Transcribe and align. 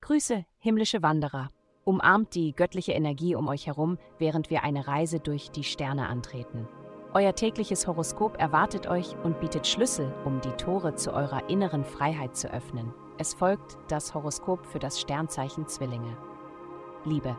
Grüße, 0.00 0.44
himmlische 0.58 1.02
Wanderer. 1.02 1.50
Umarmt 1.84 2.34
die 2.34 2.52
göttliche 2.52 2.92
Energie 2.92 3.34
um 3.34 3.48
euch 3.48 3.66
herum, 3.66 3.98
während 4.18 4.50
wir 4.50 4.62
eine 4.62 4.86
Reise 4.86 5.20
durch 5.20 5.50
die 5.50 5.64
Sterne 5.64 6.08
antreten. 6.08 6.68
Euer 7.14 7.34
tägliches 7.34 7.86
Horoskop 7.86 8.38
erwartet 8.38 8.86
euch 8.86 9.16
und 9.22 9.40
bietet 9.40 9.66
Schlüssel, 9.66 10.12
um 10.24 10.40
die 10.40 10.52
Tore 10.52 10.94
zu 10.94 11.12
eurer 11.12 11.48
inneren 11.48 11.84
Freiheit 11.84 12.36
zu 12.36 12.52
öffnen. 12.52 12.92
Es 13.18 13.34
folgt 13.34 13.78
das 13.88 14.14
Horoskop 14.14 14.66
für 14.66 14.78
das 14.78 15.00
Sternzeichen 15.00 15.66
Zwillinge. 15.66 16.16
Liebe. 17.04 17.36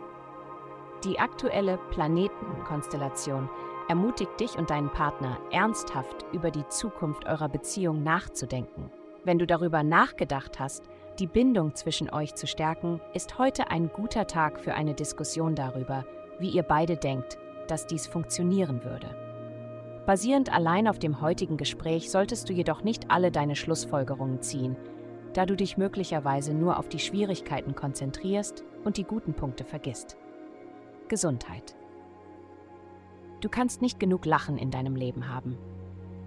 Die 1.04 1.20
aktuelle 1.20 1.78
Planetenkonstellation 1.90 3.50
ermutigt 3.90 4.40
dich 4.40 4.58
und 4.58 4.70
deinen 4.70 4.92
Partner 4.92 5.38
ernsthaft 5.52 6.26
über 6.34 6.52
die 6.52 6.68
Zukunft 6.68 7.26
eurer 7.26 7.50
Beziehung 7.50 8.04
nachzudenken. 8.04 8.92
Wenn 9.26 9.40
du 9.40 9.48
darüber 9.48 9.84
nachgedacht 9.84 10.60
hast, 10.60 10.90
die 11.20 11.28
Bindung 11.28 11.76
zwischen 11.76 12.10
euch 12.10 12.36
zu 12.36 12.48
stärken, 12.48 13.00
ist 13.14 13.38
heute 13.38 13.70
ein 13.70 13.90
guter 13.90 14.28
Tag 14.28 14.60
für 14.60 14.74
eine 14.74 14.94
Diskussion 14.94 15.56
darüber, 15.56 16.06
wie 16.40 16.50
ihr 16.50 16.64
beide 16.64 16.98
denkt, 16.98 17.38
dass 17.68 17.88
dies 17.88 18.06
funktionieren 18.06 18.84
würde. 18.84 19.16
Basierend 20.06 20.52
allein 20.52 20.90
auf 20.90 21.00
dem 21.00 21.22
heutigen 21.22 21.56
Gespräch 21.56 22.12
solltest 22.12 22.50
du 22.50 22.54
jedoch 22.54 22.84
nicht 22.84 23.10
alle 23.10 23.32
deine 23.32 23.56
Schlussfolgerungen 23.56 24.42
ziehen, 24.42 24.76
da 25.34 25.46
du 25.46 25.56
dich 25.56 25.78
möglicherweise 25.78 26.54
nur 26.54 26.78
auf 26.78 26.90
die 26.90 27.00
Schwierigkeiten 27.00 27.76
konzentrierst 27.76 28.66
und 28.84 28.98
die 28.98 29.06
guten 29.06 29.34
Punkte 29.34 29.64
vergisst. 29.64 30.18
Gesundheit. 31.08 31.76
Du 33.40 33.48
kannst 33.48 33.82
nicht 33.82 34.00
genug 34.00 34.26
Lachen 34.26 34.58
in 34.58 34.72
deinem 34.72 34.96
Leben 34.96 35.30
haben. 35.30 35.58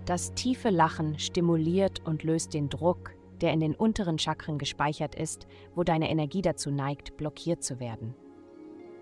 Das 0.06 0.34
tiefe 0.34 0.70
Lachen 0.70 1.19
stimuliert 1.19 2.01
und 2.06 2.23
löst 2.23 2.55
den 2.55 2.69
Druck, 2.69 3.10
der 3.41 3.52
in 3.52 3.59
den 3.59 3.75
unteren 3.75 4.19
Chakren 4.19 4.56
gespeichert 4.56 5.17
ist, 5.17 5.48
wo 5.75 5.83
deine 5.83 6.08
Energie 6.08 6.42
dazu 6.42 6.70
neigt, 6.70 7.17
blockiert 7.17 7.64
zu 7.64 7.81
werden. 7.81 8.14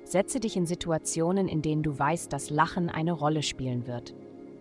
Setze 0.05 0.41
dich 0.41 0.56
in 0.56 0.64
Situationen, 0.64 1.47
in 1.47 1.61
denen 1.61 1.83
du 1.83 1.98
weißt, 1.98 2.33
dass 2.33 2.48
Lachen 2.48 2.89
eine 2.89 3.12
Rolle 3.12 3.42
spielen 3.42 3.87
wird. 3.87 4.14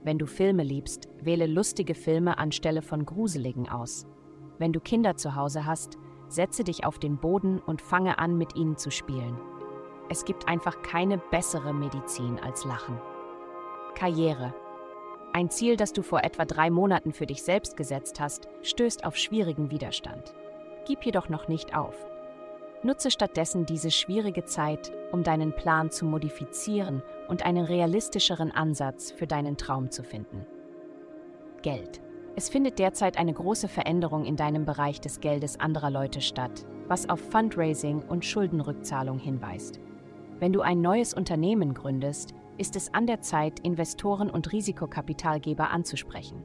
Wenn 0.03 0.17
du 0.17 0.25
Filme 0.25 0.63
liebst, 0.63 1.07
wähle 1.21 1.47
lustige 1.47 1.95
Filme 1.95 2.37
anstelle 2.37 2.81
von 2.81 3.05
gruseligen 3.05 3.69
aus. 3.69 4.05
Wenn 4.59 4.73
du 4.73 4.81
Kinder 4.81 5.15
zu 5.15 5.35
Hause 5.35 5.65
hast, 5.65 5.97
setze 6.27 6.65
dich 6.65 6.85
auf 6.85 6.99
den 6.99 7.17
Boden 7.17 7.59
und 7.59 7.81
fange 7.81 8.19
an, 8.19 8.37
mit 8.37 8.55
ihnen 8.57 8.75
zu 8.75 8.91
spielen. 8.91 9.37
Es 10.09 10.25
gibt 10.25 10.49
einfach 10.49 10.81
keine 10.81 11.19
bessere 11.31 11.73
Medizin 11.73 12.37
als 12.39 12.65
Lachen. 12.65 12.99
Karriere. 13.95 14.53
Ein 15.35 15.49
Ziel, 15.49 15.77
das 15.77 15.93
du 15.93 16.03
vor 16.03 16.23
etwa 16.23 16.45
drei 16.45 16.69
Monaten 16.69 17.11
für 17.11 17.25
dich 17.25 17.41
selbst 17.41 17.75
gesetzt 17.75 18.19
hast, 18.19 18.47
stößt 18.61 19.03
auf 19.03 19.17
schwierigen 19.17 19.71
Widerstand. 19.71 20.35
Gib 20.85 21.03
jedoch 21.03 21.27
noch 21.27 21.47
nicht 21.47 21.75
auf. 21.75 22.05
Nutze 22.83 23.09
stattdessen 23.09 23.65
diese 23.65 23.89
schwierige 23.89 24.45
Zeit, 24.45 24.91
um 25.11 25.23
deinen 25.23 25.51
Plan 25.55 25.89
zu 25.89 26.05
modifizieren 26.05 27.01
und 27.29 27.45
einen 27.47 27.65
realistischeren 27.65 28.51
Ansatz 28.51 29.11
für 29.11 29.25
deinen 29.25 29.57
Traum 29.57 29.89
zu 29.89 30.03
finden. 30.03 30.45
Geld. 31.63 31.99
Es 32.35 32.49
findet 32.49 32.77
derzeit 32.77 33.17
eine 33.17 33.33
große 33.33 33.67
Veränderung 33.67 34.25
in 34.25 34.35
deinem 34.35 34.65
Bereich 34.65 35.01
des 35.01 35.19
Geldes 35.19 35.59
anderer 35.59 35.89
Leute 35.89 36.21
statt, 36.21 36.65
was 36.87 37.09
auf 37.09 37.19
Fundraising 37.19 38.03
und 38.03 38.23
Schuldenrückzahlung 38.23 39.17
hinweist. 39.17 39.79
Wenn 40.39 40.53
du 40.53 40.61
ein 40.61 40.81
neues 40.81 41.13
Unternehmen 41.15 41.73
gründest, 41.73 42.35
ist 42.57 42.75
es 42.75 42.93
an 42.93 43.07
der 43.07 43.21
Zeit, 43.21 43.59
Investoren 43.59 44.29
und 44.29 44.51
Risikokapitalgeber 44.51 45.71
anzusprechen. 45.71 46.43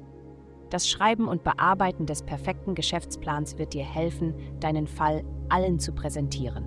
Das 0.71 0.89
Schreiben 0.89 1.29
und 1.29 1.45
Bearbeiten 1.45 2.07
des 2.07 2.23
perfekten 2.23 2.75
Geschäftsplans 2.75 3.59
wird 3.59 3.75
dir 3.75 3.85
helfen, 3.85 4.35
deinen 4.61 4.87
Fall 4.87 5.25
allen 5.49 5.79
zu 5.79 5.93
präsentieren. 5.93 6.65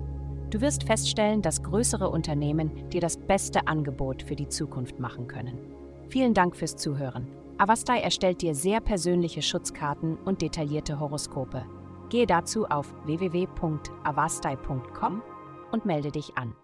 Du 0.50 0.60
wirst 0.60 0.84
feststellen, 0.84 1.40
dass 1.40 1.62
größere 1.62 2.10
Unternehmen 2.10 2.90
dir 2.90 3.00
das 3.00 3.16
beste 3.16 3.68
Angebot 3.68 4.22
für 4.22 4.36
die 4.36 4.48
Zukunft 4.48 4.98
machen 4.98 5.28
können. 5.28 5.56
Vielen 6.08 6.34
Dank 6.34 6.56
fürs 6.56 6.76
Zuhören. 6.76 7.26
Avastai 7.58 8.00
erstellt 8.00 8.42
dir 8.42 8.54
sehr 8.54 8.80
persönliche 8.80 9.40
Schutzkarten 9.40 10.18
und 10.18 10.42
detaillierte 10.42 11.00
Horoskope. 11.00 11.64
Gehe 12.10 12.26
dazu 12.26 12.66
auf 12.66 12.92
www.avastai.com 13.06 15.22
und 15.70 15.86
melde 15.86 16.10
dich 16.10 16.36
an. 16.36 16.54